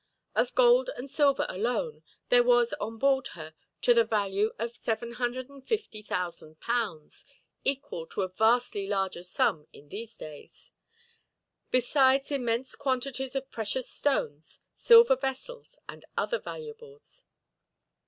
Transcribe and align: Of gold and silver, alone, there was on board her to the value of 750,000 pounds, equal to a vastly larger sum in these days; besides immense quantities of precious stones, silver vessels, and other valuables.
Of 0.33 0.55
gold 0.55 0.89
and 0.97 1.11
silver, 1.11 1.45
alone, 1.47 2.01
there 2.29 2.41
was 2.43 2.73
on 2.81 2.97
board 2.97 3.27
her 3.37 3.53
to 3.83 3.93
the 3.93 4.03
value 4.03 4.51
of 4.57 4.75
750,000 4.75 6.59
pounds, 6.59 7.23
equal 7.63 8.07
to 8.07 8.23
a 8.23 8.27
vastly 8.27 8.87
larger 8.87 9.21
sum 9.21 9.67
in 9.71 9.89
these 9.89 10.17
days; 10.17 10.71
besides 11.69 12.31
immense 12.31 12.73
quantities 12.73 13.35
of 13.35 13.51
precious 13.51 13.87
stones, 13.91 14.61
silver 14.73 15.15
vessels, 15.15 15.77
and 15.87 16.03
other 16.17 16.39
valuables. 16.39 17.23